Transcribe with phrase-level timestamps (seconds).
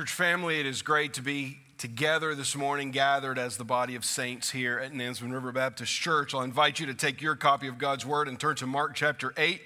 [0.00, 4.02] Church family, it is great to be together this morning, gathered as the body of
[4.02, 6.32] saints here at Nansemond River Baptist Church.
[6.32, 9.34] I'll invite you to take your copy of God's Word and turn to Mark chapter
[9.36, 9.60] 8.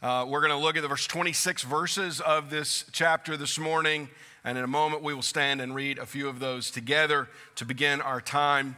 [0.00, 4.08] Uh, we're going to look at the verse 26 verses of this chapter this morning,
[4.44, 7.64] and in a moment we will stand and read a few of those together to
[7.64, 8.76] begin our time.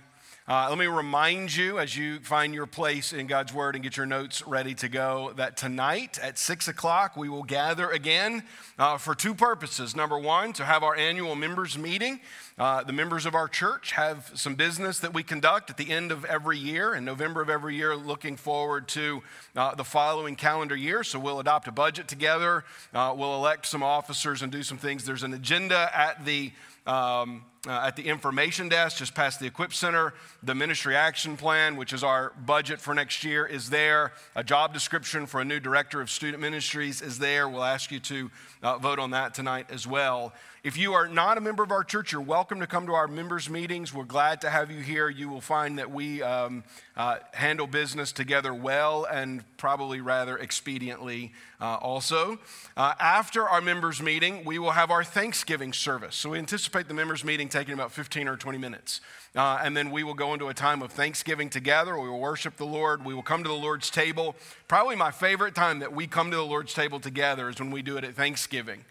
[0.49, 3.97] Uh, let me remind you as you find your place in God's Word and get
[3.97, 8.45] your notes ready to go that tonight at 6 o'clock we will gather again
[8.79, 9.97] uh, for two purposes.
[9.97, 12.21] Number one, to have our annual members meeting.
[12.57, 16.13] Uh, the members of our church have some business that we conduct at the end
[16.13, 19.25] of every year, in November of every year, looking forward to
[19.57, 21.03] uh, the following calendar year.
[21.03, 25.05] So we'll adopt a budget together, uh, we'll elect some officers and do some things.
[25.05, 26.53] There's an agenda at the
[26.87, 30.15] um, uh, at the information desk just past the Equip Center.
[30.43, 34.13] The ministry action plan, which is our budget for next year, is there.
[34.37, 37.49] A job description for a new director of student ministries is there.
[37.49, 38.31] We'll ask you to
[38.63, 40.33] uh, vote on that tonight as well.
[40.67, 43.07] If you are not a member of our church, you're welcome to come to our
[43.07, 43.95] members' meetings.
[43.95, 45.09] We're glad to have you here.
[45.09, 46.65] You will find that we um,
[46.97, 52.41] uh, handle business together well and probably rather expediently uh, also.
[52.77, 56.17] Uh, after our members' meeting, we will have our Thanksgiving service.
[56.17, 59.01] So we anticipate the members' meeting taking about 15 or 20 minutes.
[59.37, 61.97] Uh, and then we will go into a time of Thanksgiving together.
[61.97, 63.05] We will worship the Lord.
[63.05, 64.35] We will come to the Lord's table.
[64.67, 67.83] Probably my favorite time that we come to the Lord's table together is when we
[67.83, 68.85] do it at Thanksgiving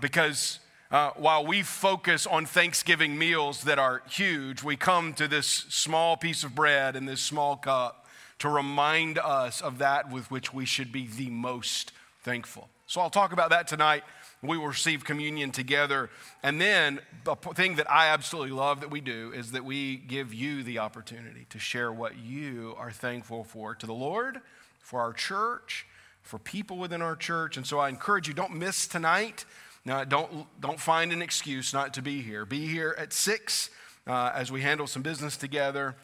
[0.00, 0.58] because
[0.92, 6.18] uh, while we focus on Thanksgiving meals that are huge, we come to this small
[6.18, 8.06] piece of bread and this small cup
[8.40, 12.68] to remind us of that with which we should be the most thankful.
[12.86, 14.02] So I'll talk about that tonight.
[14.42, 16.10] We will receive communion together.
[16.42, 20.34] And then the thing that I absolutely love that we do is that we give
[20.34, 24.42] you the opportunity to share what you are thankful for to the Lord,
[24.80, 25.86] for our church,
[26.20, 27.56] for people within our church.
[27.56, 29.46] And so I encourage you, don't miss tonight.
[29.84, 32.44] Now, don't, don't find an excuse not to be here.
[32.44, 33.70] Be here at 6
[34.06, 35.96] uh, as we handle some business together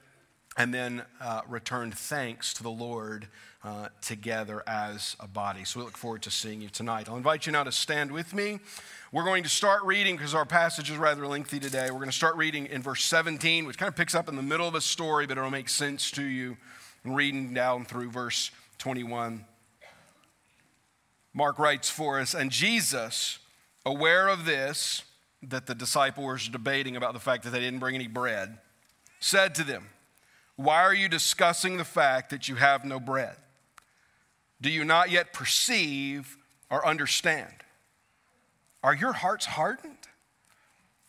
[0.57, 3.29] and then uh, return thanks to the Lord
[3.63, 5.65] uh, together as a body.
[5.65, 7.09] So we look forward to seeing you tonight.
[7.09, 8.59] I'll invite you now to stand with me.
[9.13, 11.91] We're going to start reading because our passage is rather lengthy today.
[11.91, 14.43] We're going to start reading in verse 17, which kind of picks up in the
[14.43, 16.57] middle of a story, but it'll make sense to you.
[17.05, 19.45] And reading down through verse 21.
[21.33, 23.39] Mark writes for us, and Jesus
[23.85, 25.03] aware of this,
[25.43, 28.59] that the disciples were debating about the fact that they didn't bring any bread,
[29.21, 29.89] said to them,
[30.57, 33.37] Why are you discussing the fact that you have no bread?
[34.61, 36.37] Do you not yet perceive
[36.71, 37.53] or understand?
[38.83, 39.97] Are your hearts hardened?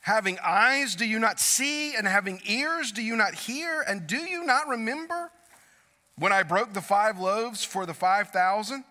[0.02, 1.96] Having eyes, do you not see?
[1.96, 3.82] And having ears, do you not hear?
[3.82, 5.32] And do you not remember
[6.18, 8.84] when I broke the five loaves for the 5,000?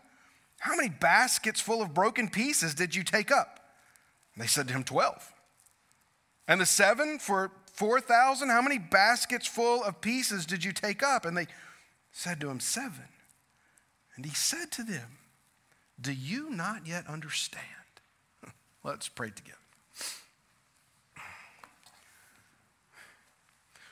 [0.60, 3.57] How many baskets full of broken pieces did you take up?
[4.40, 5.32] They said to him, 12.
[6.46, 11.24] And the seven for 4,000, how many baskets full of pieces did you take up?
[11.24, 11.46] And they
[12.12, 13.08] said to him, Seven.
[14.16, 15.18] And he said to them,
[16.00, 17.64] Do you not yet understand?
[18.84, 19.56] Let's pray together.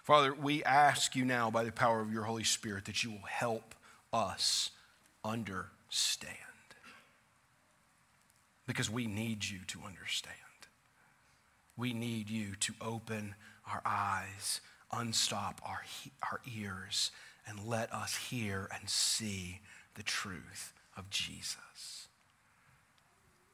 [0.02, 3.28] Father, we ask you now by the power of your Holy Spirit that you will
[3.28, 3.74] help
[4.12, 4.70] us
[5.24, 6.45] understand
[8.66, 10.34] because we need you to understand.
[11.76, 13.34] We need you to open
[13.70, 14.60] our eyes,
[14.92, 15.82] unstop our,
[16.30, 17.10] our ears,
[17.46, 19.60] and let us hear and see
[19.94, 22.08] the truth of Jesus.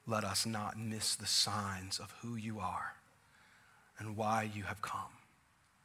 [0.06, 2.94] Let us not miss the signs of who you are
[3.98, 5.18] and why you have come,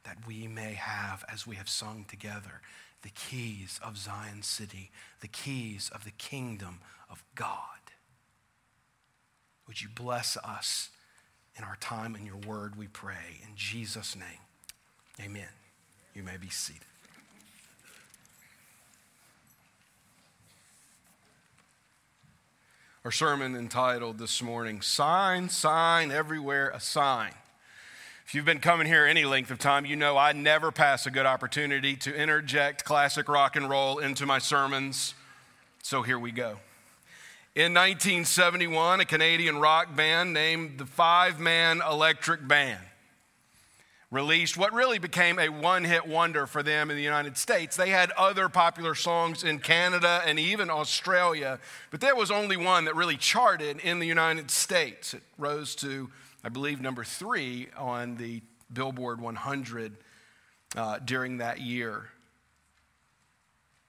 [0.04, 2.60] that we may have, as we have sung together,
[3.02, 4.90] the keys of Zion City,
[5.20, 7.87] the keys of the kingdom of God.
[9.68, 10.88] Would you bless us
[11.58, 13.40] in our time in your word, we pray.
[13.42, 14.40] In Jesus' name,
[15.20, 15.48] amen.
[16.14, 16.82] You may be seated.
[23.04, 27.32] Our sermon entitled this morning, Sign, Sign, Everywhere a Sign.
[28.26, 31.10] If you've been coming here any length of time, you know I never pass a
[31.10, 35.14] good opportunity to interject classic rock and roll into my sermons.
[35.82, 36.58] So here we go.
[37.58, 42.78] In 1971, a Canadian rock band named the Five Man Electric Band
[44.12, 47.74] released what really became a one hit wonder for them in the United States.
[47.74, 51.58] They had other popular songs in Canada and even Australia,
[51.90, 55.12] but there was only one that really charted in the United States.
[55.12, 56.10] It rose to,
[56.44, 58.40] I believe, number three on the
[58.72, 59.96] Billboard 100
[60.76, 62.10] uh, during that year.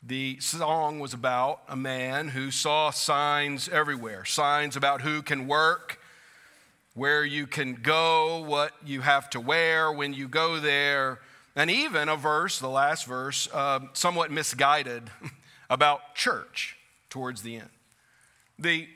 [0.01, 5.99] The song was about a man who saw signs everywhere signs about who can work,
[6.93, 11.19] where you can go, what you have to wear when you go there,
[11.53, 15.11] and even a verse, the last verse, uh, somewhat misguided
[15.69, 16.77] about church
[17.09, 17.69] towards the end.
[18.57, 18.87] The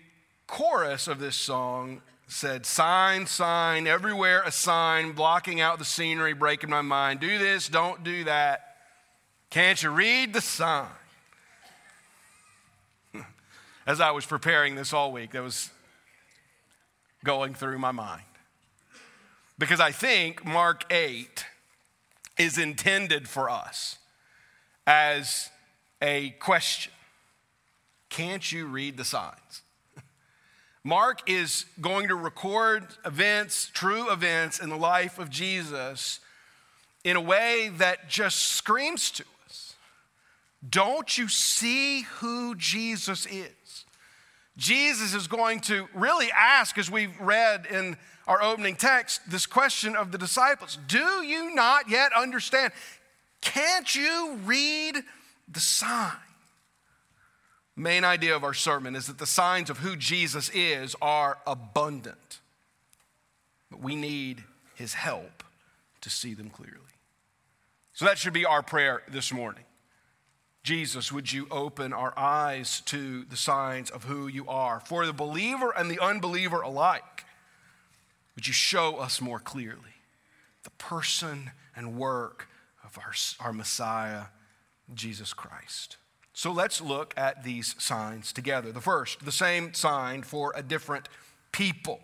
[0.48, 6.70] chorus of this song said, Sign, sign, everywhere a sign, blocking out the scenery, breaking
[6.70, 7.20] my mind.
[7.20, 8.73] Do this, don't do that.
[9.54, 10.88] Can't you read the sign?
[13.86, 15.70] As I was preparing this all week, that was
[17.24, 18.24] going through my mind.
[19.60, 21.46] Because I think Mark 8
[22.40, 24.00] is intended for us
[24.88, 25.52] as
[26.02, 26.92] a question
[28.10, 29.62] Can't you read the signs?
[30.84, 36.22] Mark is going to record events, true events in the life of Jesus
[37.04, 39.24] in a way that just screams to
[40.68, 43.86] Don't you see who Jesus is?
[44.56, 49.96] Jesus is going to really ask, as we've read in our opening text, this question
[49.96, 52.72] of the disciples Do you not yet understand?
[53.42, 54.98] Can't you read
[55.52, 56.12] the sign?
[57.76, 62.40] Main idea of our sermon is that the signs of who Jesus is are abundant,
[63.72, 64.44] but we need
[64.76, 65.44] his help
[66.02, 66.80] to see them clearly.
[67.94, 69.64] So that should be our prayer this morning.
[70.64, 74.80] Jesus, would you open our eyes to the signs of who you are?
[74.80, 77.26] For the believer and the unbeliever alike,
[78.36, 79.96] would you show us more clearly
[80.64, 82.48] the person and work
[82.86, 83.14] of our,
[83.46, 84.26] our Messiah,
[84.94, 85.98] Jesus Christ?
[86.32, 88.72] So let's look at these signs together.
[88.72, 91.10] The first, the same sign for a different
[91.52, 92.00] people.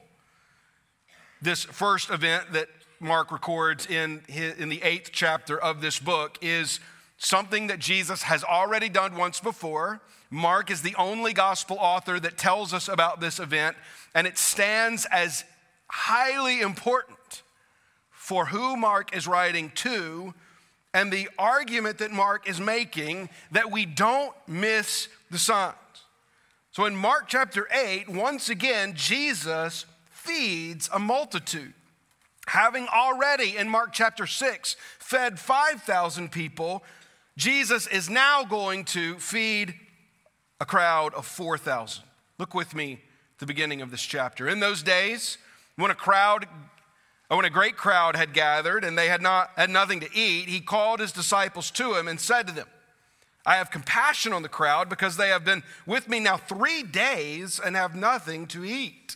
[1.42, 2.68] This first event that
[3.00, 6.82] Mark records in, his, in the eighth chapter of this book is
[7.20, 10.02] something that Jesus has already done once before.
[10.32, 13.78] Mark is the only gospel author that tells us about this event,
[14.16, 15.44] and it stands as
[15.88, 17.44] highly important
[18.10, 20.34] for who Mark is writing to
[20.94, 25.76] and the argument that Mark is making that we don't miss the signs.
[26.72, 31.74] So in Mark chapter 8, once again, Jesus feeds a multitude.
[32.48, 36.84] Having already in Mark chapter 6 fed 5,000 people,
[37.40, 39.74] Jesus is now going to feed
[40.60, 42.04] a crowd of 4,000.
[42.38, 43.00] Look with me
[43.38, 44.50] the beginning of this chapter.
[44.50, 45.38] In those days,
[45.78, 46.48] when a crowd
[47.30, 50.60] when a great crowd had gathered and they had not had nothing to eat, he
[50.60, 52.68] called his disciples to him and said to them,
[53.46, 57.58] I have compassion on the crowd because they have been with me now 3 days
[57.64, 59.16] and have nothing to eat.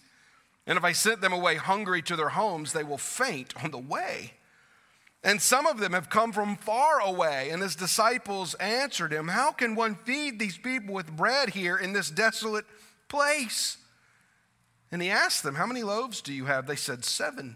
[0.65, 3.77] And if I sent them away hungry to their homes, they will faint on the
[3.79, 4.35] way.
[5.23, 7.49] And some of them have come from far away.
[7.51, 11.93] And his disciples answered him, How can one feed these people with bread here in
[11.93, 12.65] this desolate
[13.07, 13.77] place?
[14.91, 16.67] And he asked them, How many loaves do you have?
[16.67, 17.55] They said, Seven.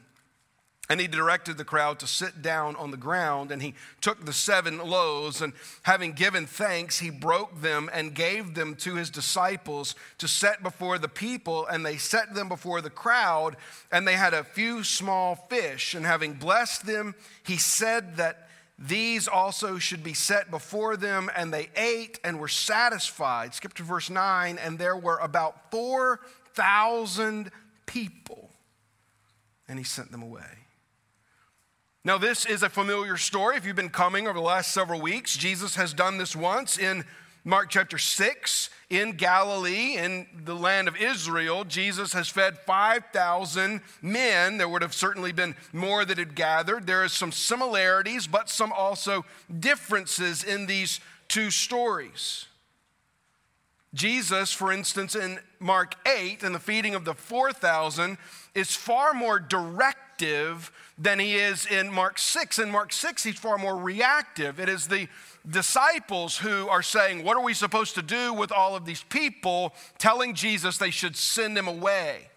[0.90, 4.32] And he directed the crowd to sit down on the ground, and he took the
[4.32, 5.52] seven loaves, and
[5.82, 10.98] having given thanks, he broke them and gave them to his disciples to set before
[10.98, 13.58] the people, and they set them before the crowd,
[13.92, 15.94] and they had a few small fish.
[15.94, 18.48] And having blessed them, he said that
[18.80, 23.54] these also should be set before them, and they ate and were satisfied.
[23.54, 27.52] Skip to verse 9, and there were about 4,000
[27.88, 28.52] people,
[29.68, 30.67] and he sent them away.
[32.08, 33.58] Now, this is a familiar story.
[33.58, 37.04] If you've been coming over the last several weeks, Jesus has done this once in
[37.44, 41.66] Mark chapter 6 in Galilee, in the land of Israel.
[41.66, 44.58] Jesus has fed 5,000 men.
[44.58, 46.88] There would have certainly been more that had gathered.
[46.88, 49.26] There is some similarities, but some also
[49.60, 52.46] differences in these two stories.
[53.94, 58.18] Jesus, for instance, in Mark 8, in the feeding of the 4,000,
[58.56, 59.40] is far more
[60.98, 62.60] than he is in Mark 6.
[62.60, 64.60] In Mark 6, he's far more reactive.
[64.60, 65.08] It is the
[65.50, 69.74] disciples who are saying, What are we supposed to do with all of these people?
[69.98, 72.30] telling Jesus they should send them away.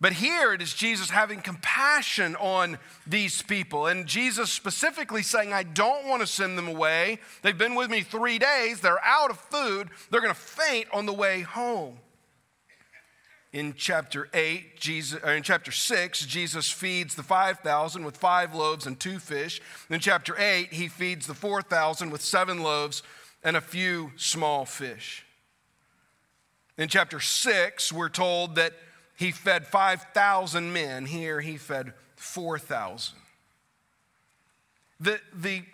[0.00, 3.86] But here it is Jesus having compassion on these people.
[3.86, 7.18] And Jesus specifically saying, I don't want to send them away.
[7.42, 8.80] They've been with me three days.
[8.80, 9.90] They're out of food.
[10.10, 11.98] They're going to faint on the way home.
[13.52, 18.98] In chapter 8, Jesus, in chapter 6, Jesus feeds the 5,000 with five loaves and
[18.98, 19.60] two fish.
[19.88, 23.02] In chapter 8, he feeds the 4,000 with seven loaves
[23.42, 25.24] and a few small fish.
[26.78, 28.72] In chapter 6, we're told that
[29.16, 31.06] he fed 5,000 men.
[31.06, 33.16] Here, he fed 4,000.
[35.00, 35.64] The, the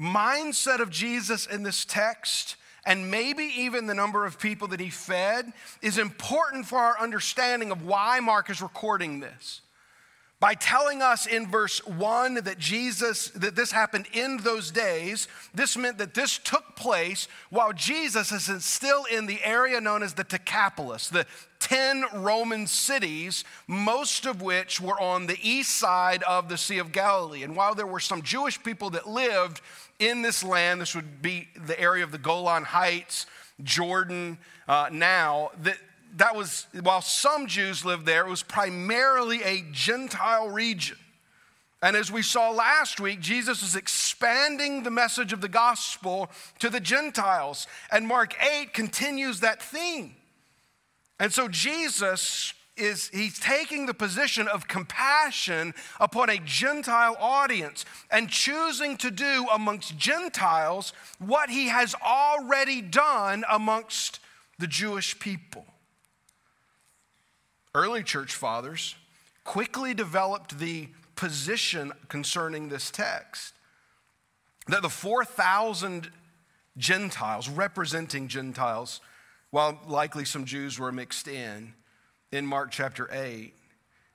[0.00, 4.90] mindset of Jesus in this text and maybe even the number of people that he
[4.90, 9.60] fed is important for our understanding of why Mark is recording this
[10.40, 15.76] by telling us in verse 1 that Jesus that this happened in those days this
[15.76, 20.24] meant that this took place while Jesus is still in the area known as the
[20.24, 21.26] Decapolis the
[21.58, 26.92] 10 Roman cities most of which were on the east side of the Sea of
[26.92, 27.42] Galilee.
[27.42, 29.60] And while there were some Jewish people that lived
[29.98, 33.26] in this land this would be the area of the Golan Heights
[33.64, 35.78] Jordan uh, now that
[36.16, 40.96] that was, while some Jews lived there, it was primarily a Gentile region.
[41.80, 46.68] And as we saw last week, Jesus is expanding the message of the gospel to
[46.68, 47.68] the Gentiles.
[47.92, 50.16] And Mark 8 continues that theme.
[51.20, 58.28] And so Jesus is he's taking the position of compassion upon a Gentile audience and
[58.28, 64.20] choosing to do amongst Gentiles what he has already done amongst
[64.60, 65.66] the Jewish people
[67.74, 68.94] early church fathers
[69.44, 73.54] quickly developed the position concerning this text
[74.68, 76.10] that the 4,000
[76.76, 79.00] Gentiles, representing Gentiles,
[79.50, 81.72] while likely some Jews were mixed in,
[82.30, 83.54] in Mark chapter 8,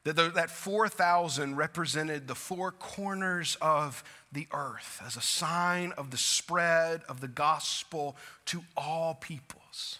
[0.03, 6.17] that, that 4,000 represented the four corners of the earth as a sign of the
[6.17, 9.99] spread of the gospel to all peoples.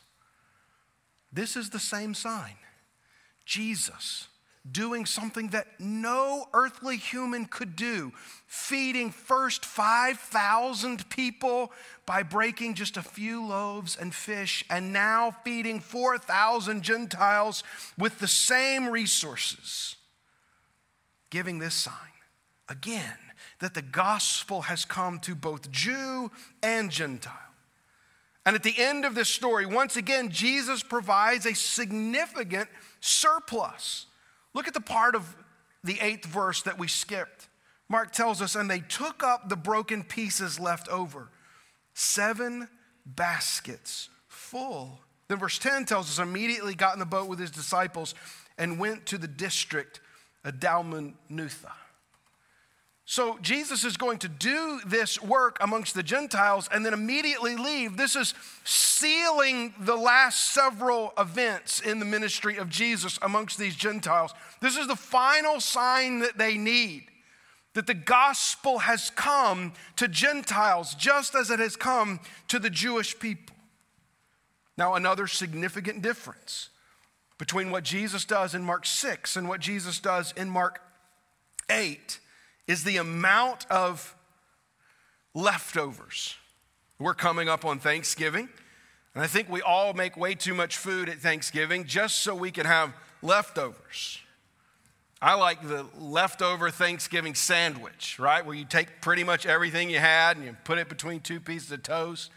[1.32, 2.56] This is the same sign
[3.46, 4.28] Jesus
[4.72, 8.14] doing something that no earthly human could do,
[8.48, 11.72] feeding first 5,000 people
[12.06, 17.64] by breaking just a few loaves and fish, and now feeding 4,000 Gentiles
[17.98, 19.98] with the same resources,
[21.30, 21.94] giving this sign
[22.70, 23.18] again
[23.60, 26.32] that the gospel has come to both Jew
[26.62, 27.53] and Gentile.
[28.46, 32.70] And at the end of this story, once again, Jesus provides a significant
[33.00, 34.08] surplus.
[34.54, 35.36] Look at the part of
[35.84, 37.48] the eighth verse that we skipped.
[37.90, 41.30] Mark tells us, and they took up the broken pieces left over,
[41.94, 42.68] seven
[43.06, 45.00] baskets full.
[45.28, 48.16] Then verse 10 tells us, immediately got in the boat with his disciples
[48.58, 50.00] and went to the district
[50.44, 51.72] of Dalmanutha.
[53.06, 57.98] So Jesus is going to do this work amongst the Gentiles and then immediately leave.
[57.98, 58.34] This is
[58.64, 64.34] sealing the last several events in the ministry of Jesus amongst these Gentiles.
[64.62, 67.08] This is the final sign that they need
[67.74, 73.18] that the gospel has come to Gentiles just as it has come to the Jewish
[73.18, 73.56] people.
[74.78, 76.70] Now, another significant difference
[77.38, 80.82] between what Jesus does in Mark 6 and what Jesus does in Mark
[81.70, 82.20] 8
[82.68, 84.16] is the amount of
[85.34, 86.36] leftovers.
[87.00, 88.50] We're coming up on Thanksgiving,
[89.14, 92.52] and I think we all make way too much food at Thanksgiving just so we
[92.52, 94.20] can have leftovers.
[95.22, 98.46] I like the leftover Thanksgiving sandwich, right?
[98.46, 101.72] Where you take pretty much everything you had and you put it between two pieces
[101.72, 102.30] of toast.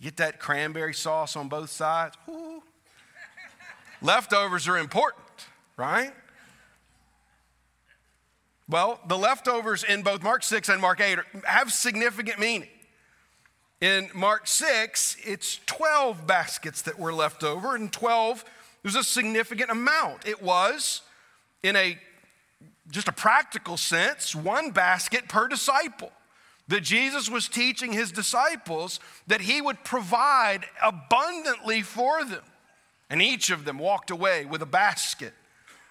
[0.00, 2.16] Get that cranberry sauce on both sides.
[4.02, 5.26] Leftovers are important,
[5.76, 6.12] right?
[8.70, 12.68] Well, the leftovers in both Mark 6 and Mark 8 have significant meaning.
[13.80, 18.44] In Mark 6, it's 12 baskets that were left over, and 12
[18.84, 20.24] was a significant amount.
[20.24, 21.02] It was,
[21.64, 21.98] in a
[22.90, 26.12] just a practical sense, one basket per disciple.
[26.68, 32.44] That Jesus was teaching his disciples that he would provide abundantly for them.
[33.08, 35.34] And each of them walked away with a basket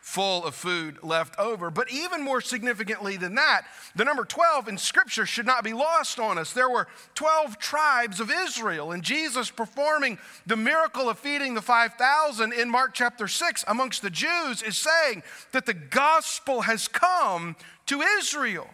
[0.10, 1.70] full of food left over.
[1.70, 3.62] But even more significantly than that,
[3.96, 6.52] the number 12 in Scripture should not be lost on us.
[6.52, 12.54] There were 12 tribes of Israel, and Jesus performing the miracle of feeding the 5,000
[12.54, 18.02] in Mark chapter 6 amongst the Jews is saying that the gospel has come to
[18.02, 18.68] Israel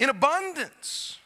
[0.00, 1.18] in abundance.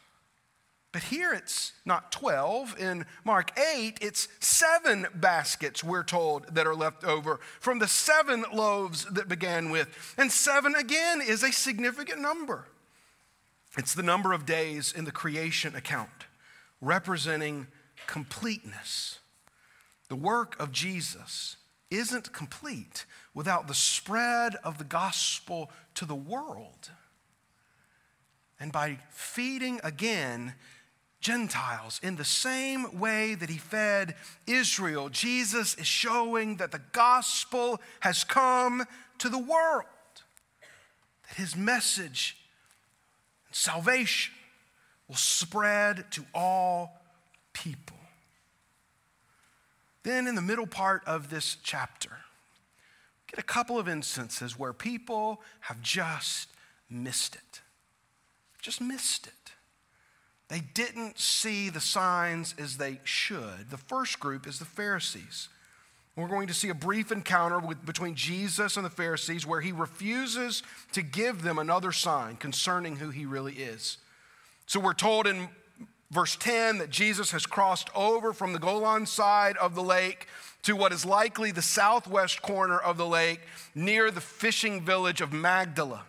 [0.97, 2.79] But here it's not 12.
[2.79, 8.43] In Mark 8, it's seven baskets, we're told, that are left over from the seven
[8.51, 9.89] loaves that began with.
[10.17, 12.65] And seven, again, is a significant number.
[13.77, 16.25] It's the number of days in the creation account,
[16.81, 17.67] representing
[18.07, 19.19] completeness.
[20.09, 21.57] The work of Jesus
[21.91, 26.89] isn't complete without the spread of the gospel to the world.
[28.59, 30.55] And by feeding again,
[31.19, 35.09] Gentiles in the same way that he fed Israel.
[35.09, 38.85] Jesus is showing that the gospel has come
[39.17, 39.85] to the world,
[41.27, 42.37] that his message
[43.47, 44.33] and salvation
[45.07, 47.01] will spread to all
[47.53, 47.97] people.
[50.03, 52.11] Then, in the middle part of this chapter,
[53.27, 56.49] get a couple of instances where people have just
[56.89, 57.61] missed it.
[58.61, 59.33] Just missed it.
[60.49, 63.69] They didn't see the signs as they should.
[63.69, 65.49] The first group is the Pharisees.
[66.15, 69.71] We're going to see a brief encounter with, between Jesus and the Pharisees where he
[69.71, 70.63] refuses
[70.93, 73.97] to give them another sign concerning who he really is.
[74.65, 75.47] So we're told in
[76.09, 80.27] verse 10 that Jesus has crossed over from the Golan side of the lake
[80.63, 83.41] to what is likely the southwest corner of the lake
[83.75, 86.03] near the fishing village of Magdala.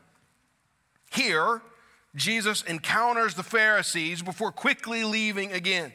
[1.12, 1.60] Here,
[2.18, 5.92] Jesus encounters the Pharisees before quickly leaving again.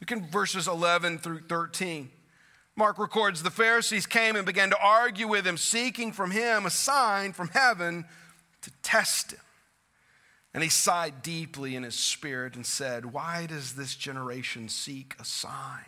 [0.00, 2.10] Look in verses 11 through 13.
[2.76, 6.70] Mark records the Pharisees came and began to argue with him, seeking from him a
[6.70, 8.04] sign from heaven
[8.62, 9.40] to test him.
[10.54, 15.24] And he sighed deeply in his spirit and said, Why does this generation seek a
[15.24, 15.84] sign?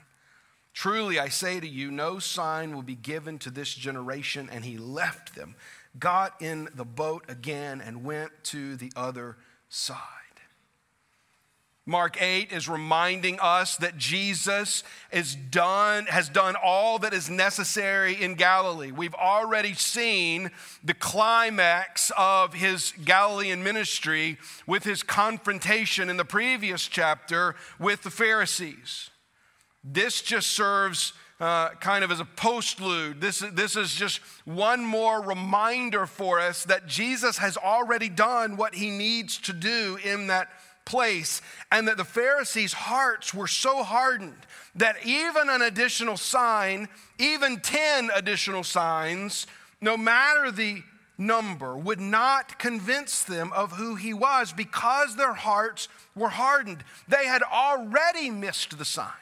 [0.75, 4.49] Truly, I say to you, no sign will be given to this generation.
[4.50, 5.55] And he left them,
[5.99, 9.37] got in the boat again, and went to the other
[9.71, 9.97] side.
[11.87, 18.15] Mark 8 is reminding us that Jesus is done, has done all that is necessary
[18.23, 18.93] in Galilee.
[18.93, 20.50] We've already seen
[20.85, 28.11] the climax of his Galilean ministry with his confrontation in the previous chapter with the
[28.11, 29.11] Pharisees.
[29.83, 33.20] This just serves uh, kind of as a postlude.
[33.20, 38.75] This, this is just one more reminder for us that Jesus has already done what
[38.75, 40.49] he needs to do in that
[40.85, 47.61] place, and that the Pharisees' hearts were so hardened that even an additional sign, even
[47.61, 49.47] 10 additional signs,
[49.80, 50.82] no matter the
[51.16, 56.82] number, would not convince them of who he was because their hearts were hardened.
[57.09, 59.12] They had already missed the sign.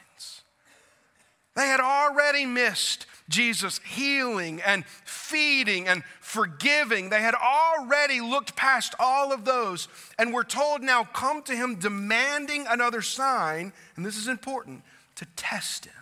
[1.54, 7.10] They had already missed Jesus healing and feeding and forgiving.
[7.10, 11.76] They had already looked past all of those and were told now, come to him
[11.76, 14.82] demanding another sign, and this is important,
[15.16, 15.94] to test him.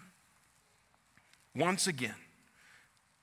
[1.55, 2.15] Once again,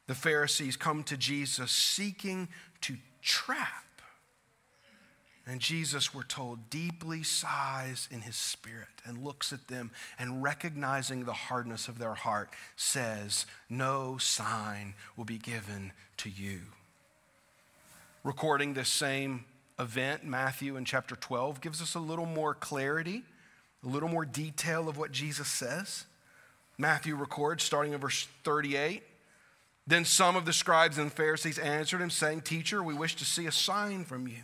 [0.08, 2.50] the Pharisees come to Jesus seeking
[2.82, 3.83] to trap
[5.46, 11.26] and Jesus, we're told, deeply sighs in his spirit and looks at them and recognizing
[11.26, 16.62] the hardness of their heart says, No sign will be given to you.
[18.24, 19.44] Recording this same
[19.78, 23.24] event, Matthew in chapter 12 gives us a little more clarity,
[23.84, 26.06] a little more detail of what Jesus says.
[26.78, 29.04] Matthew records, starting in verse 38.
[29.86, 33.46] Then some of the scribes and Pharisees answered him, saying, Teacher, we wish to see
[33.46, 34.44] a sign from you.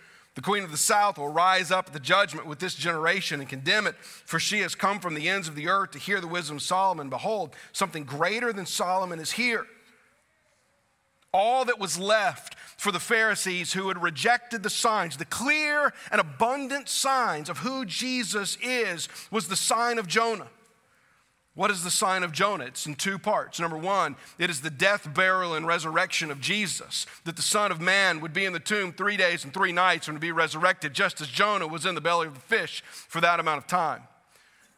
[0.33, 3.49] The queen of the south will rise up at the judgment with this generation and
[3.49, 6.27] condemn it, for she has come from the ends of the earth to hear the
[6.27, 7.09] wisdom of Solomon.
[7.09, 9.65] Behold, something greater than Solomon is here.
[11.33, 16.21] All that was left for the Pharisees who had rejected the signs, the clear and
[16.21, 20.47] abundant signs of who Jesus is, was the sign of Jonah.
[21.53, 22.65] What is the sign of Jonah?
[22.65, 23.59] It's in two parts.
[23.59, 27.81] Number one, it is the death, burial, and resurrection of Jesus, that the Son of
[27.81, 30.93] Man would be in the tomb three days and three nights and would be resurrected,
[30.93, 34.03] just as Jonah was in the belly of the fish for that amount of time.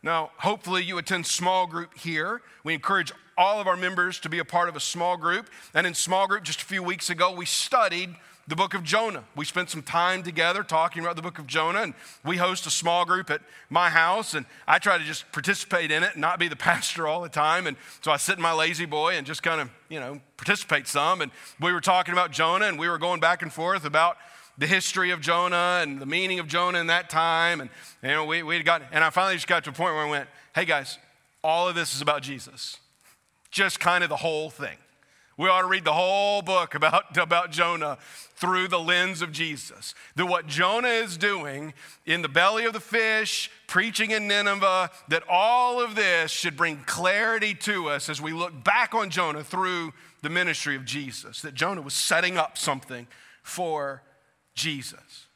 [0.01, 2.41] Now, hopefully, you attend small group here.
[2.63, 5.49] We encourage all of our members to be a part of a small group.
[5.73, 8.15] And in small group, just a few weeks ago, we studied
[8.47, 9.23] the book of Jonah.
[9.35, 11.93] We spent some time together talking about the book of Jonah, and
[12.25, 16.03] we host a small group at my house, and I try to just participate in
[16.03, 17.67] it and not be the pastor all the time.
[17.67, 21.21] And so I sit in my La-Z-Boy and just kind of, you know, participate some.
[21.21, 24.17] And we were talking about Jonah, and we were going back and forth about
[24.57, 27.61] the history of Jonah and the meaning of Jonah in that time.
[27.61, 27.69] And,
[28.03, 30.09] you know, we, we got, and I finally just got to a point where I
[30.09, 30.99] went, hey guys,
[31.43, 32.77] all of this is about Jesus.
[33.51, 34.77] Just kind of the whole thing.
[35.37, 37.97] We ought to read the whole book about, about Jonah
[38.35, 39.95] through the lens of Jesus.
[40.15, 41.73] That what Jonah is doing
[42.05, 46.83] in the belly of the fish, preaching in Nineveh, that all of this should bring
[46.85, 51.41] clarity to us as we look back on Jonah through the ministry of Jesus.
[51.41, 53.07] That Jonah was setting up something
[53.41, 54.03] for
[54.55, 55.27] Jesus.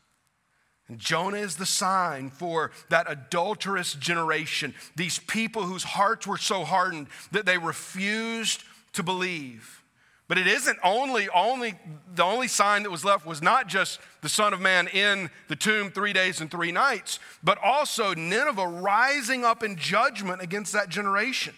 [0.88, 6.64] And Jonah is the sign for that adulterous generation, these people whose hearts were so
[6.64, 9.84] hardened that they refused to believe.
[10.28, 11.76] But it isn't only, only,
[12.14, 15.56] the only sign that was left was not just the Son of Man in the
[15.56, 20.90] tomb three days and three nights, but also Nineveh rising up in judgment against that
[20.90, 21.54] generation.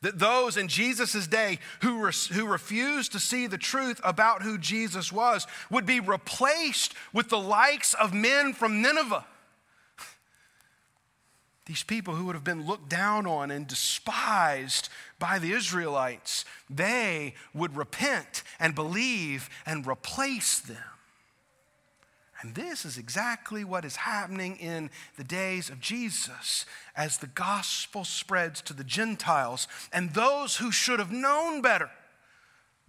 [0.00, 5.12] That those in Jesus' day who, who refused to see the truth about who Jesus
[5.12, 9.24] was would be replaced with the likes of men from Nineveh
[11.66, 17.34] these people who would have been looked down on and despised by the Israelites, they
[17.54, 20.82] would repent and believe and replace them.
[22.40, 28.04] And this is exactly what is happening in the days of Jesus as the gospel
[28.04, 31.90] spreads to the Gentiles and those who should have known better.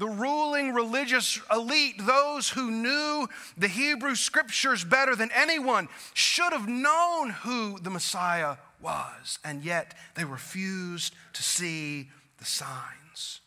[0.03, 6.67] The ruling religious elite, those who knew the Hebrew scriptures better than anyone, should have
[6.67, 13.39] known who the Messiah was, and yet they refused to see the signs.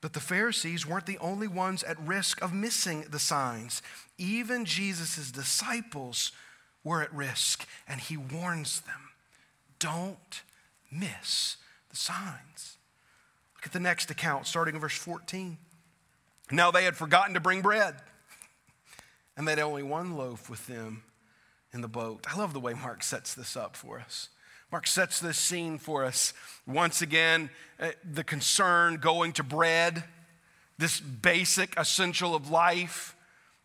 [0.00, 3.82] But the Pharisees weren't the only ones at risk of missing the signs.
[4.16, 6.32] Even Jesus' disciples
[6.82, 9.10] were at risk, and he warns them
[9.78, 10.40] don't
[10.90, 11.58] miss
[11.90, 12.78] the signs.
[13.54, 15.58] Look at the next account, starting in verse 14.
[16.50, 17.96] Now they had forgotten to bring bread,
[19.36, 21.02] and they had only one loaf with them
[21.72, 22.26] in the boat.
[22.30, 24.28] I love the way Mark sets this up for us.
[24.70, 26.32] Mark sets this scene for us.
[26.66, 30.04] Once again, uh, the concern going to bread,
[30.78, 33.14] this basic essential of life.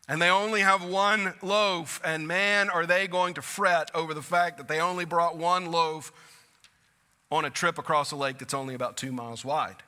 [0.08, 4.24] And they only have one loaf, and man, are they going to fret over the
[4.24, 6.12] fact that they only brought one loaf
[7.32, 9.84] on a trip across a lake that's only about two miles wide.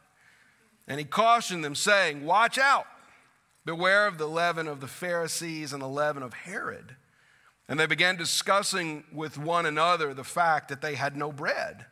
[0.88, 2.88] And he cautioned them, saying, Watch out,
[3.66, 6.96] beware of the leaven of the Pharisees and the leaven of Herod.
[7.68, 11.86] And they began discussing with one another the fact that they had no bread.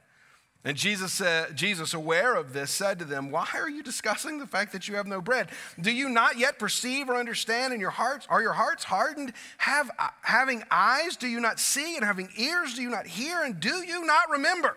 [0.66, 4.48] And Jesus, said, Jesus, aware of this, said to them, Why are you discussing the
[4.48, 5.50] fact that you have no bread?
[5.80, 8.28] Do you not yet perceive or understand in your hearts?
[8.30, 9.32] Are your hearts hardened?
[9.60, 9.90] Have,
[10.22, 11.96] having eyes, do you not see?
[11.96, 13.42] And having ears, do you not hear?
[13.42, 14.76] And do you not remember?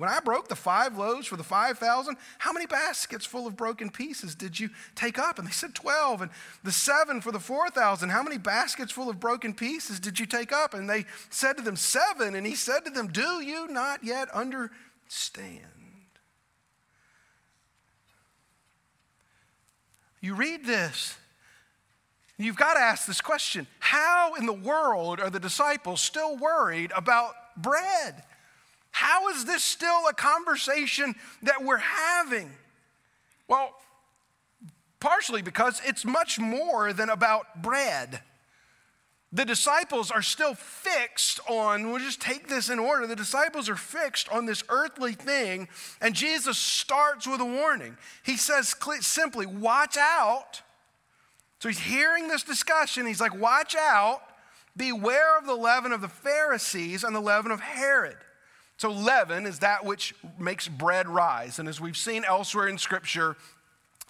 [0.00, 3.90] When I broke the five loaves for the 5,000, how many baskets full of broken
[3.90, 5.38] pieces did you take up?
[5.38, 6.22] And they said 12.
[6.22, 6.30] And
[6.64, 10.52] the seven for the 4,000, how many baskets full of broken pieces did you take
[10.52, 10.72] up?
[10.72, 12.34] And they said to them, Seven.
[12.34, 15.66] And he said to them, Do you not yet understand?
[20.22, 21.14] You read this,
[22.38, 26.90] you've got to ask this question How in the world are the disciples still worried
[26.96, 28.22] about bread?
[28.90, 32.50] How is this still a conversation that we're having?
[33.48, 33.74] Well,
[35.00, 38.20] partially because it's much more than about bread.
[39.32, 43.06] The disciples are still fixed on, we'll just take this in order.
[43.06, 45.68] The disciples are fixed on this earthly thing,
[46.00, 47.96] and Jesus starts with a warning.
[48.24, 50.62] He says simply, Watch out.
[51.60, 53.06] So he's hearing this discussion.
[53.06, 54.22] He's like, Watch out.
[54.76, 58.16] Beware of the leaven of the Pharisees and the leaven of Herod.
[58.80, 61.58] So, leaven is that which makes bread rise.
[61.58, 63.36] And as we've seen elsewhere in Scripture,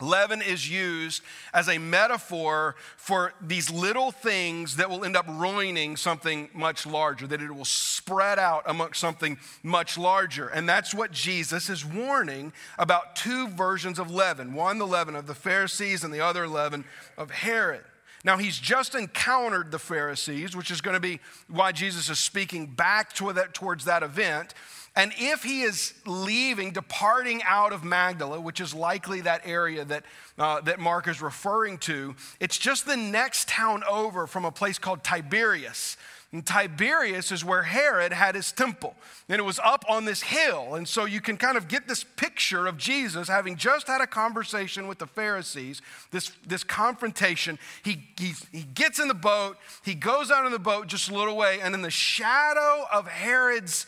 [0.01, 5.97] Leaven is used as a metaphor for these little things that will end up ruining
[5.97, 10.47] something much larger, that it will spread out amongst something much larger.
[10.47, 15.27] And that's what Jesus is warning about two versions of leaven one, the leaven of
[15.27, 16.85] the Pharisees, and the other leaven
[17.19, 17.85] of Herod.
[18.23, 22.67] Now, he's just encountered the Pharisees, which is going to be why Jesus is speaking
[22.67, 24.55] back that, towards that event.
[24.97, 30.05] And if he is leaving, departing out of Magdala, which is likely that area that,
[30.39, 34.79] uh, that Mark is referring to, it's just the next town over from a place
[34.79, 35.97] called Tiberias.
[36.33, 38.95] And Tiberias is where Herod had his temple.
[39.29, 40.77] And it was up on this hill.
[40.77, 44.07] And so you can kind of get this picture of Jesus having just had a
[44.07, 47.59] conversation with the Pharisees, this, this confrontation.
[47.83, 51.15] He, he, he gets in the boat, he goes out in the boat just a
[51.15, 53.87] little way, and in the shadow of Herod's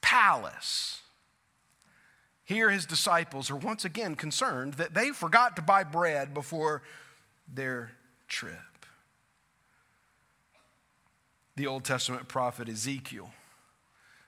[0.00, 1.02] palace,
[2.44, 6.82] here his disciples are once again concerned that they forgot to buy bread before
[7.52, 7.92] their
[8.28, 8.71] trip
[11.56, 13.30] the Old Testament prophet Ezekiel.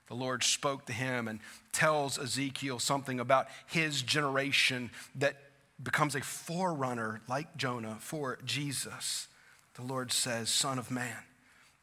[0.07, 1.39] The Lord spoke to him and
[1.71, 5.35] tells Ezekiel something about his generation that
[5.81, 9.27] becomes a forerunner, like Jonah, for Jesus.
[9.73, 11.17] The Lord says, Son of man,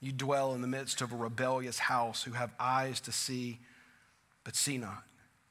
[0.01, 3.59] you dwell in the midst of a rebellious house who have eyes to see,
[4.45, 5.03] but see not,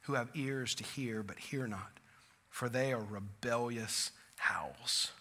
[0.01, 1.99] who have ears to hear, but hear not,
[2.49, 5.11] for they are rebellious house.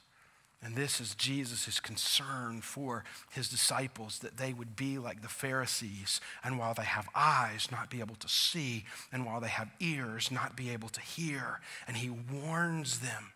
[0.62, 6.20] And this is Jesus' concern for his disciples that they would be like the Pharisees,
[6.44, 10.30] and while they have eyes, not be able to see, and while they have ears,
[10.30, 11.60] not be able to hear.
[11.88, 13.32] And he warns them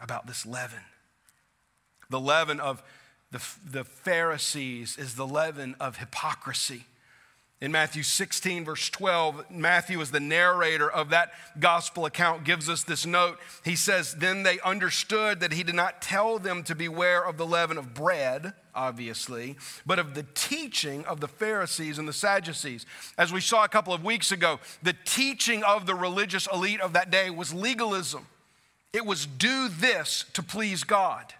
[0.00, 0.80] about this leaven.
[2.08, 2.82] The leaven of
[3.30, 6.86] the, the Pharisees is the leaven of hypocrisy.
[7.60, 12.84] In Matthew 16, verse 12, Matthew, is the narrator of that gospel account, gives us
[12.84, 13.38] this note.
[13.62, 17.44] He says, Then they understood that he did not tell them to beware of the
[17.44, 22.86] leaven of bread, obviously, but of the teaching of the Pharisees and the Sadducees.
[23.18, 26.94] As we saw a couple of weeks ago, the teaching of the religious elite of
[26.94, 28.26] that day was legalism.
[28.94, 31.34] It was do this to please God.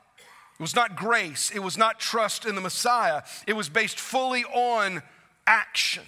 [0.59, 4.44] It was not grace, it was not trust in the Messiah, it was based fully
[4.44, 5.02] on
[5.46, 6.05] action.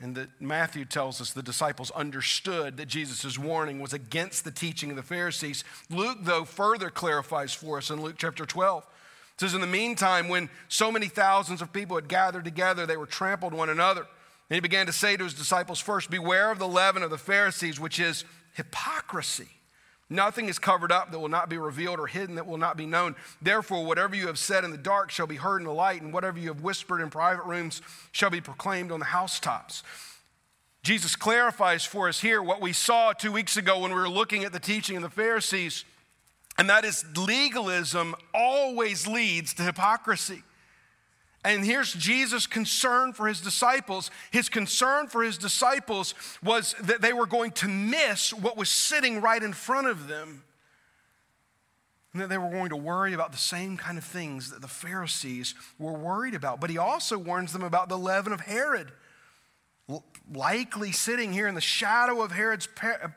[0.00, 4.90] And that Matthew tells us the disciples understood that Jesus' warning was against the teaching
[4.90, 5.62] of the Pharisees.
[5.90, 8.82] Luke, though, further clarifies for us in Luke chapter 12.
[8.82, 12.96] It says, In the meantime, when so many thousands of people had gathered together, they
[12.96, 14.00] were trampled one another.
[14.50, 17.16] And he began to say to his disciples, First, beware of the leaven of the
[17.16, 19.48] Pharisees, which is hypocrisy.
[20.12, 22.84] Nothing is covered up that will not be revealed or hidden that will not be
[22.84, 23.16] known.
[23.40, 26.12] Therefore, whatever you have said in the dark shall be heard in the light, and
[26.12, 27.80] whatever you have whispered in private rooms
[28.12, 29.82] shall be proclaimed on the housetops.
[30.82, 34.44] Jesus clarifies for us here what we saw two weeks ago when we were looking
[34.44, 35.86] at the teaching of the Pharisees,
[36.58, 40.42] and that is legalism always leads to hypocrisy.
[41.44, 44.10] And here's Jesus' concern for his disciples.
[44.30, 49.20] His concern for his disciples was that they were going to miss what was sitting
[49.20, 50.44] right in front of them.
[52.12, 54.68] And that they were going to worry about the same kind of things that the
[54.68, 56.60] Pharisees were worried about.
[56.60, 58.92] But he also warns them about the leaven of Herod.
[60.32, 62.68] Likely sitting here in the shadow of Herod's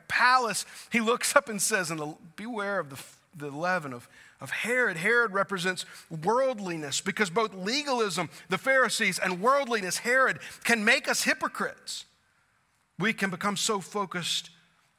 [0.07, 2.97] palace, he looks up and says, and Beware of the,
[3.35, 4.07] the leaven of
[4.41, 4.97] of Herod.
[4.97, 5.85] Herod represents
[6.23, 12.05] worldliness because both legalism, the Pharisees, and worldliness, Herod, can make us hypocrites.
[12.99, 14.49] We can become so focused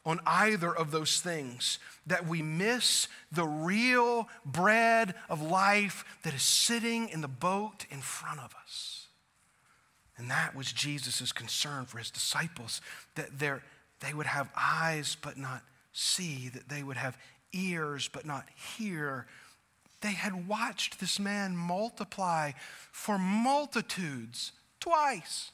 [0.05, 6.43] on either of those things that we miss the real bread of life that is
[6.43, 9.09] sitting in the boat in front of us.
[10.17, 12.81] And that was Jesus' concern for his disciples
[13.17, 17.19] that they would have eyes but not see, that they would have
[17.57, 19.27] ears but not hear.
[20.01, 22.53] They had watched this man multiply
[22.93, 25.51] for multitudes twice.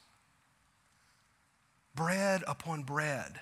[1.95, 3.39] Bread upon bread,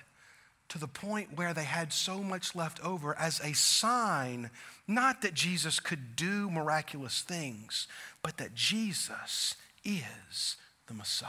[0.68, 4.50] to the point where they had so much left over as a sign,
[4.86, 7.88] not that Jesus could do miraculous things,
[8.22, 11.28] but that Jesus is the Messiah.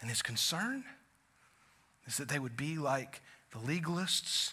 [0.00, 0.84] And his concern
[2.06, 3.20] is that they would be like
[3.52, 4.52] the legalists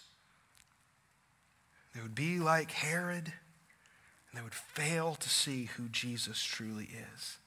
[1.94, 7.38] they would be like Herod, and they would fail to see who Jesus truly is.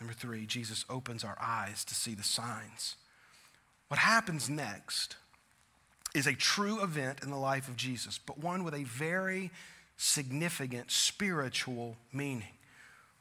[0.00, 2.96] Number three, Jesus opens our eyes to see the signs.
[3.88, 5.16] What happens next
[6.14, 9.50] is a true event in the life of Jesus, but one with a very
[9.96, 12.54] significant spiritual meaning,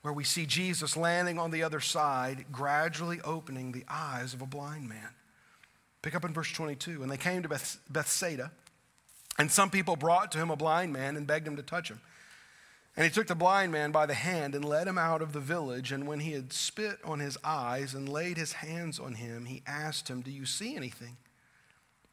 [0.01, 4.45] where we see Jesus landing on the other side, gradually opening the eyes of a
[4.45, 5.09] blind man.
[6.01, 7.01] Pick up in verse 22.
[7.01, 8.51] And they came to Beth- Bethsaida.
[9.37, 12.01] And some people brought to him a blind man and begged him to touch him.
[12.95, 15.39] And he took the blind man by the hand and led him out of the
[15.39, 15.91] village.
[15.91, 19.61] And when he had spit on his eyes and laid his hands on him, he
[19.67, 21.17] asked him, Do you see anything?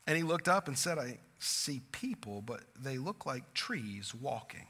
[0.06, 4.66] And he looked up and said, I see people, but they look like trees walking.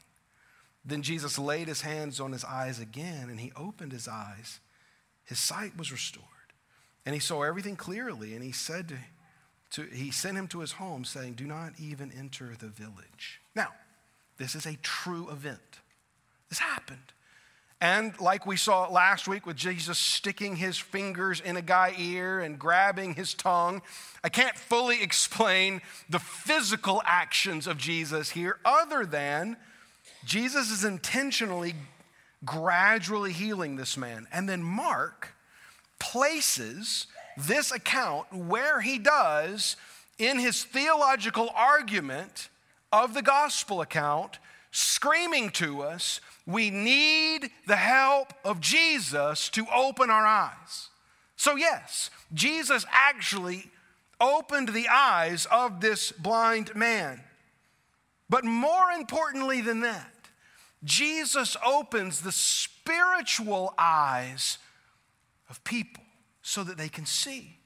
[0.85, 4.59] Then Jesus laid his hands on his eyes again, and he opened his eyes.
[5.25, 6.25] His sight was restored,
[7.05, 8.35] and he saw everything clearly.
[8.35, 8.97] And he said to
[9.75, 13.41] to, he sent him to his home saying, Do not even enter the village.
[13.55, 13.69] Now,
[14.37, 15.79] this is a true event.
[16.49, 17.13] This happened.
[17.81, 22.39] And like we saw last week with Jesus sticking his fingers in a guy's ear
[22.39, 23.81] and grabbing his tongue,
[24.23, 29.57] I can't fully explain the physical actions of Jesus here other than
[30.23, 31.75] Jesus is intentionally
[32.45, 34.25] gradually healing this man.
[34.31, 35.35] And then Mark
[35.99, 37.07] places
[37.37, 39.75] this account where he does
[40.17, 42.49] in his theological argument
[42.91, 44.39] of the gospel account,
[44.71, 50.89] screaming to us, we need the help of Jesus to open our eyes.
[51.35, 53.69] So, yes, Jesus actually
[54.21, 57.21] opened the eyes of this blind man.
[58.29, 60.11] But more importantly than that,
[60.83, 64.57] Jesus opens the spiritual eyes
[65.49, 66.04] of people
[66.47, 67.57] so that they can see.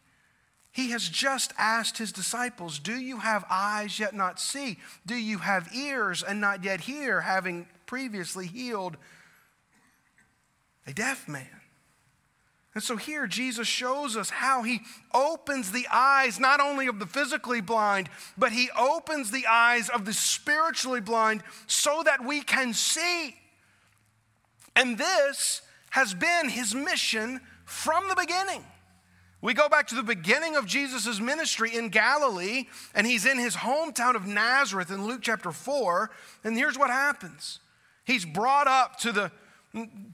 [0.71, 4.77] He has just asked his disciples, Do you have eyes yet not see?
[5.05, 8.95] Do you have ears and not yet hear, having previously healed
[10.87, 11.49] a deaf man?
[12.73, 14.79] And so here Jesus shows us how he
[15.13, 20.05] opens the eyes not only of the physically blind, but he opens the eyes of
[20.05, 23.35] the spiritually blind so that we can see.
[24.73, 28.63] And this has been his mission from the beginning.
[29.41, 33.55] We go back to the beginning of Jesus' ministry in Galilee, and he's in his
[33.55, 36.10] hometown of Nazareth in Luke chapter 4.
[36.43, 37.60] And here's what happens
[38.03, 39.32] he's brought up to the,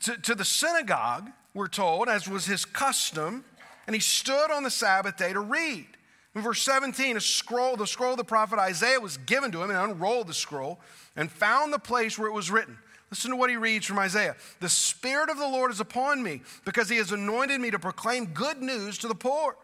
[0.01, 3.45] to, to the synagogue, we're told, as was his custom,
[3.87, 5.87] and he stood on the Sabbath day to read.
[6.35, 9.69] In verse 17, a scroll, the scroll of the prophet Isaiah was given to him,
[9.69, 10.79] and unrolled the scroll
[11.15, 12.77] and found the place where it was written.
[13.11, 14.35] Listen to what he reads from Isaiah.
[14.59, 18.25] The Spirit of the Lord is upon me because he has anointed me to proclaim
[18.27, 19.55] good news to the poor.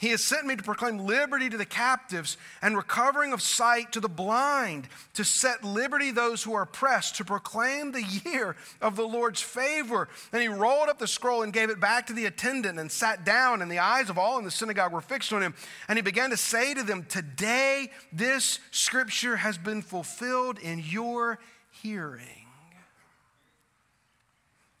[0.00, 4.00] He has sent me to proclaim liberty to the captives and recovering of sight to
[4.00, 9.06] the blind, to set liberty those who are oppressed, to proclaim the year of the
[9.06, 10.08] Lord's favor.
[10.32, 13.26] And he rolled up the scroll and gave it back to the attendant and sat
[13.26, 15.54] down, and the eyes of all in the synagogue were fixed on him.
[15.86, 21.40] And he began to say to them, Today this scripture has been fulfilled in your
[21.82, 22.46] hearing.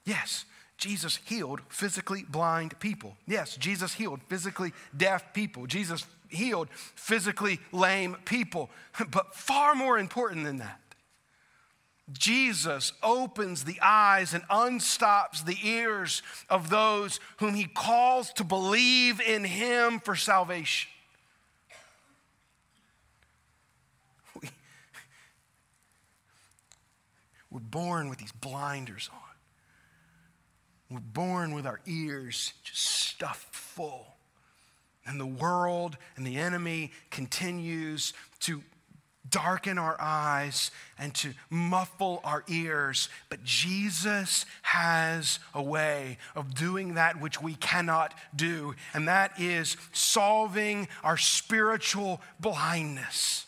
[0.06, 0.46] Yes,
[0.80, 3.16] Jesus healed physically blind people.
[3.26, 5.66] Yes, Jesus healed physically deaf people.
[5.66, 8.70] Jesus healed physically lame people.
[9.10, 10.80] But far more important than that,
[12.12, 19.20] Jesus opens the eyes and unstops the ears of those whom he calls to believe
[19.20, 20.90] in him for salvation.
[24.42, 24.48] We,
[27.50, 29.29] we're born with these blinders on.
[30.90, 34.06] We're born with our ears just stuffed full.
[35.06, 38.62] And the world and the enemy continues to
[39.28, 43.08] darken our eyes and to muffle our ears.
[43.28, 49.76] But Jesus has a way of doing that which we cannot do, and that is
[49.92, 53.46] solving our spiritual blindness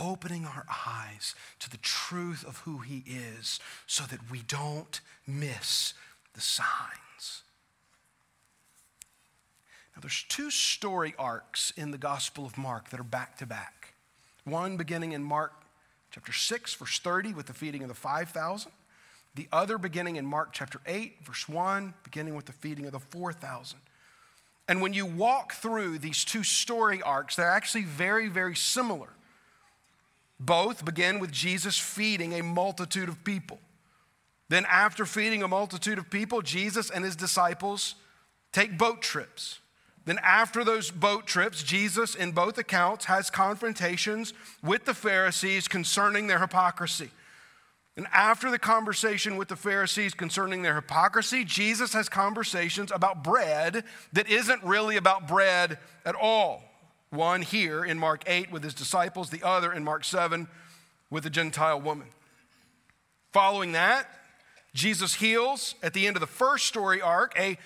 [0.00, 5.94] opening our eyes to the truth of who He is so that we don't miss
[6.34, 7.42] the signs.
[9.94, 13.94] Now, there's two story arcs in the Gospel of Mark that are back to back.
[14.44, 15.52] One beginning in Mark
[16.10, 18.72] chapter 6, verse 30, with the feeding of the 5,000.
[19.34, 22.98] The other beginning in Mark chapter 8, verse 1, beginning with the feeding of the
[22.98, 23.78] 4,000.
[24.66, 29.08] And when you walk through these two story arcs, they're actually very, very similar.
[30.40, 33.58] Both begin with Jesus feeding a multitude of people.
[34.48, 37.94] Then, after feeding a multitude of people, Jesus and his disciples
[38.52, 39.60] take boat trips.
[40.06, 46.26] Then, after those boat trips, Jesus, in both accounts, has confrontations with the Pharisees concerning
[46.26, 47.10] their hypocrisy.
[47.96, 53.84] And after the conversation with the Pharisees concerning their hypocrisy, Jesus has conversations about bread
[54.14, 56.62] that isn't really about bread at all.
[57.10, 60.46] One here in Mark 8 with his disciples, the other in Mark 7
[61.10, 62.06] with a Gentile woman.
[63.32, 64.08] Following that,
[64.74, 67.58] Jesus heals at the end of the first story arc a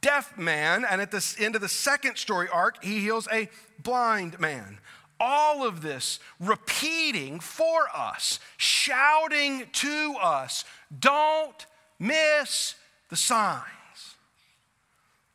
[0.00, 3.48] deaf man, and at the end of the second story arc, he heals a
[3.82, 4.78] blind man.
[5.18, 10.64] All of this repeating for us, shouting to us,
[10.96, 11.66] don't
[11.98, 12.76] miss
[13.08, 13.64] the signs.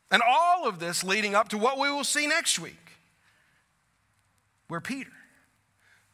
[0.09, 2.80] And all of this leading up to what we will see next week
[4.71, 5.11] where Peter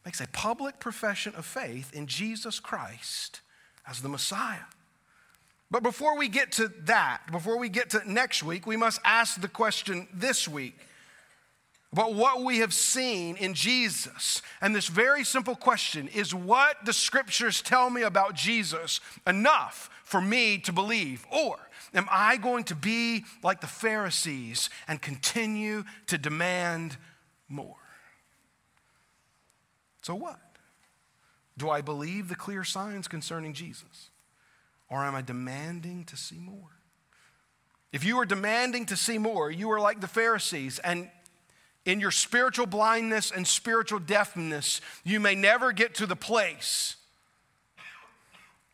[0.04, 3.40] makes a public profession of faith in Jesus Christ
[3.86, 4.66] as the Messiah.
[5.70, 9.40] But before we get to that, before we get to next week, we must ask
[9.40, 10.76] the question this week
[11.92, 14.42] about what we have seen in Jesus.
[14.60, 20.20] And this very simple question is what the scriptures tell me about Jesus enough for
[20.20, 21.24] me to believe?
[21.30, 21.60] Or
[21.94, 26.96] am I going to be like the Pharisees and continue to demand
[27.48, 27.76] more?
[30.08, 30.40] So what?
[31.58, 34.08] Do I believe the clear signs concerning Jesus?
[34.88, 36.78] Or am I demanding to see more?
[37.92, 41.10] If you are demanding to see more, you are like the Pharisees, and
[41.84, 46.96] in your spiritual blindness and spiritual deafness, you may never get to the place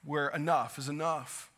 [0.04, 1.50] where enough is enough.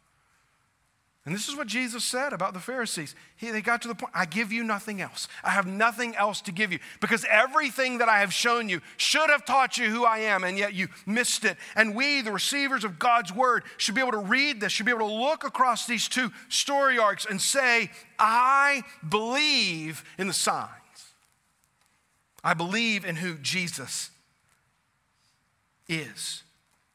[1.27, 3.16] And this is what Jesus said about the Pharisees.
[3.37, 5.27] He, they got to the point I give you nothing else.
[5.43, 9.29] I have nothing else to give you because everything that I have shown you should
[9.29, 11.57] have taught you who I am, and yet you missed it.
[11.74, 14.93] And we, the receivers of God's word, should be able to read this, should be
[14.93, 20.70] able to look across these two story arcs and say, I believe in the signs.
[22.45, 24.11] I believe in who Jesus
[25.89, 26.45] is.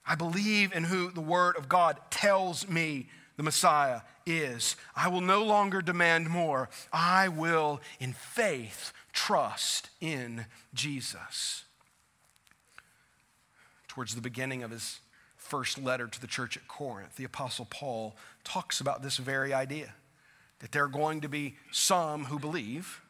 [0.08, 4.76] I believe in who the word of God tells me the Messiah is.
[4.96, 6.70] I will no longer demand more.
[6.92, 11.64] I will, in faith, trust in Jesus.
[13.88, 15.00] Towards the beginning of his
[15.36, 19.94] first letter to the church at Corinth, the Apostle Paul talks about this very idea
[20.60, 23.02] that there are going to be some who believe,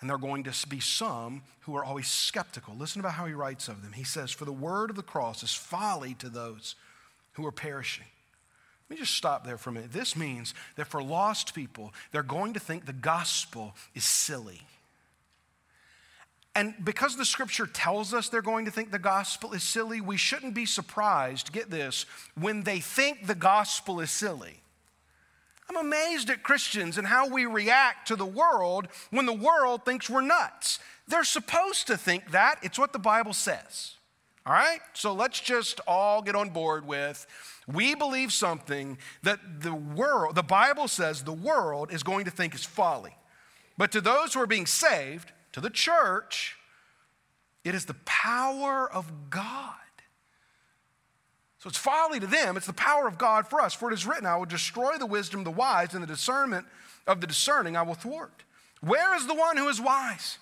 [0.00, 2.74] and there are going to be some who are always skeptical.
[2.74, 3.92] Listen about how he writes of them.
[3.92, 6.74] He says, For the word of the cross is folly to those
[7.34, 8.06] who are perishing
[8.88, 9.92] let me just stop there for a minute.
[9.92, 14.62] This means that for lost people, they're going to think the gospel is silly.
[16.54, 20.16] And because the scripture tells us they're going to think the gospel is silly, we
[20.16, 22.06] shouldn't be surprised, get this,
[22.38, 24.60] when they think the gospel is silly.
[25.68, 30.08] I'm amazed at Christians and how we react to the world when the world thinks
[30.08, 30.78] we're nuts.
[31.08, 32.60] They're supposed to think that.
[32.62, 33.94] It's what the Bible says.
[34.46, 34.78] All right?
[34.94, 37.26] So let's just all get on board with
[37.66, 42.54] we believe something that the world, the Bible says the world is going to think
[42.54, 43.16] is folly.
[43.76, 46.56] But to those who are being saved, to the church,
[47.64, 49.72] it is the power of God.
[51.58, 53.74] So it's folly to them, it's the power of God for us.
[53.74, 56.66] For it is written, I will destroy the wisdom of the wise, and the discernment
[57.08, 58.44] of the discerning I will thwart.
[58.80, 60.38] Where is the one who is wise?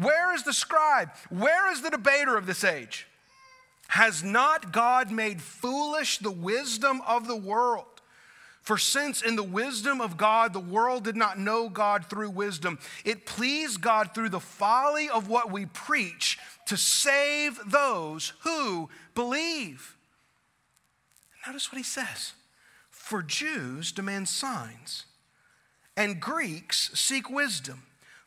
[0.00, 1.10] Where is the scribe?
[1.28, 3.06] Where is the debater of this age?
[3.88, 7.86] Has not God made foolish the wisdom of the world?
[8.64, 12.78] For since in the wisdom of God, the world did not know God through wisdom,
[13.04, 19.96] it pleased God through the folly of what we preach to save those who believe.
[21.46, 22.32] Notice what he says
[22.90, 25.04] For Jews demand signs,
[25.94, 27.82] and Greeks seek wisdom,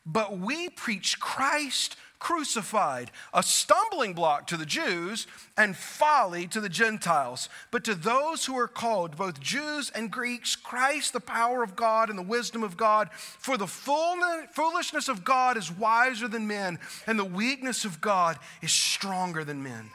[0.06, 6.68] but we preach Christ crucified, a stumbling block to the Jews and folly to the
[6.68, 7.48] Gentiles.
[7.70, 12.10] But to those who are called, both Jews and Greeks, Christ, the power of God
[12.10, 13.10] and the wisdom of God.
[13.12, 18.72] For the foolishness of God is wiser than men, and the weakness of God is
[18.72, 19.90] stronger than men.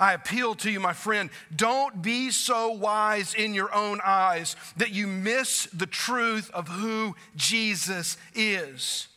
[0.00, 4.92] I appeal to you, my friend, don't be so wise in your own eyes that
[4.92, 9.08] you miss the truth of who Jesus is.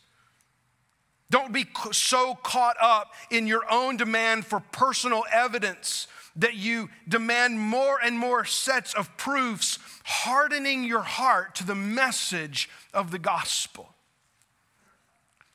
[1.32, 6.06] Don't be so caught up in your own demand for personal evidence
[6.36, 12.68] that you demand more and more sets of proofs, hardening your heart to the message
[12.92, 13.94] of the gospel.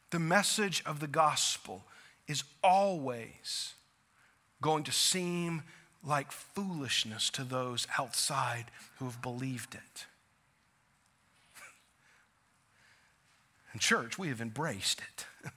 [0.09, 1.83] The message of the gospel
[2.27, 3.75] is always
[4.61, 5.61] going to seem
[6.03, 8.65] like foolishness to those outside
[8.97, 10.07] who have believed it.
[13.75, 15.51] In church, we have embraced it.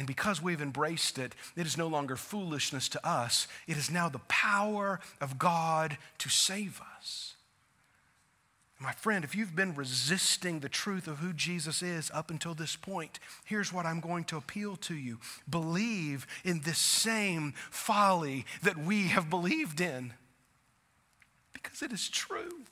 [0.00, 3.46] And because we've embraced it, it is no longer foolishness to us.
[3.68, 7.34] It is now the power of God to save us.
[8.78, 12.76] My friend, if you've been resisting the truth of who Jesus is up until this
[12.76, 15.18] point, here's what I'm going to appeal to you
[15.50, 20.14] believe in this same folly that we have believed in,
[21.52, 22.62] because it is true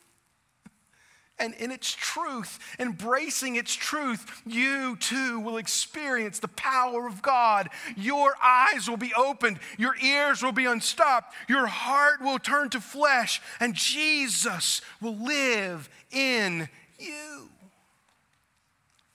[1.38, 7.68] and in its truth, embracing its truth, you too will experience the power of God.
[7.96, 12.80] Your eyes will be opened, your ears will be unstopped, your heart will turn to
[12.80, 16.68] flesh, and Jesus will live in
[16.98, 17.48] you.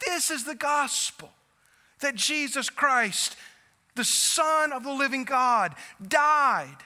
[0.05, 1.31] This is the gospel
[2.01, 3.35] that Jesus Christ,
[3.95, 6.77] the Son of the living God, died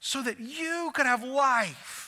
[0.00, 2.03] so that you could have life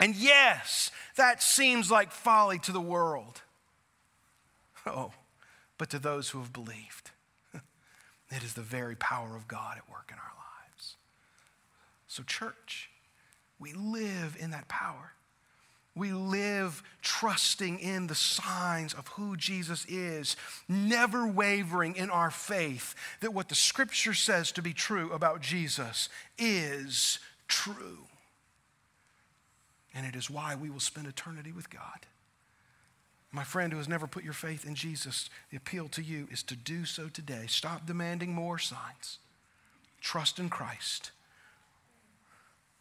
[0.00, 3.42] and yes, that seems like folly to the world.
[4.86, 5.12] Oh,
[5.76, 7.10] but to those who have believed,
[7.54, 10.32] it is the very power of God at work in our
[10.72, 10.96] lives.
[12.08, 12.88] So, church,
[13.58, 15.12] we live in that power.
[15.94, 20.34] We live trusting in the signs of who Jesus is,
[20.66, 26.08] never wavering in our faith that what the scripture says to be true about Jesus
[26.38, 28.06] is true.
[29.94, 32.06] And it is why we will spend eternity with God.
[33.32, 36.42] My friend who has never put your faith in Jesus, the appeal to you is
[36.44, 37.44] to do so today.
[37.46, 39.18] Stop demanding more signs.
[40.00, 41.12] Trust in Christ.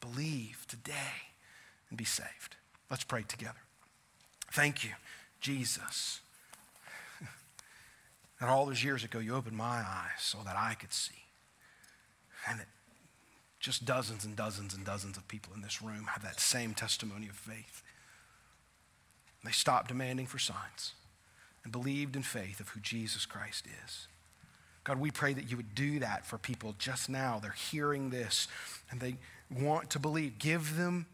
[0.02, 1.30] Believe today
[1.90, 2.56] and be saved.
[2.90, 3.60] Let's pray together.
[4.52, 4.92] Thank you,
[5.42, 6.22] Jesus.
[8.42, 11.26] And all those years ago, you opened my eyes so that I could see.
[12.48, 12.62] And
[13.60, 17.28] just dozens and dozens and dozens of people in this room have that same testimony
[17.28, 17.84] of faith.
[19.44, 20.94] They stopped demanding for signs
[21.64, 24.08] and believed in faith of who Jesus Christ is.
[24.84, 27.40] God, we pray that you would do that for people just now.
[27.40, 28.48] They're hearing this
[28.90, 29.18] and they
[29.52, 30.40] want to believe.
[30.40, 31.06] Give them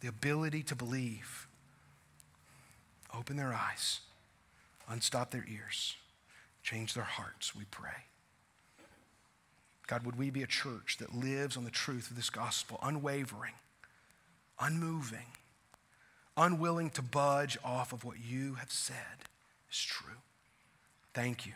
[0.00, 1.46] the ability to believe.
[3.16, 4.00] Open their eyes,
[4.88, 5.96] unstop their ears,
[6.64, 8.04] change their hearts, we pray.
[9.86, 13.52] God, would we be a church that lives on the truth of this gospel, unwavering,
[14.58, 15.26] unmoving,
[16.36, 19.28] unwilling to budge off of what you have said
[19.70, 20.16] is true?
[21.12, 21.52] Thank you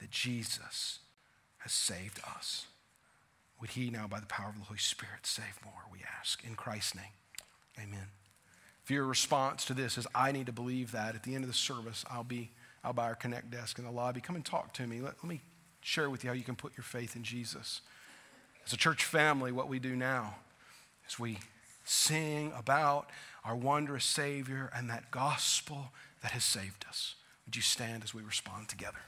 [0.00, 1.00] that Jesus
[1.58, 2.66] has saved us.
[3.60, 6.42] Would he now, by the power of the Holy Spirit, save more, we ask.
[6.42, 7.12] In Christ's name,
[7.78, 8.06] amen.
[8.82, 11.50] If your response to this is, I need to believe that, at the end of
[11.50, 12.52] the service, I'll be
[12.82, 14.22] out by our Connect desk in the lobby.
[14.22, 15.02] Come and talk to me.
[15.02, 15.42] Let, let me
[15.80, 17.80] share with you how you can put your faith in Jesus.
[18.66, 20.36] As a church family, what we do now
[21.08, 21.38] is we
[21.84, 23.08] sing about
[23.44, 27.14] our wondrous Savior and that gospel that has saved us.
[27.46, 28.98] Would you stand as we respond together?